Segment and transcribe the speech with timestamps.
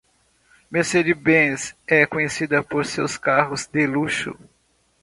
[0.71, 4.33] Mercedes-Benz é conhecida por seus carros de luxo.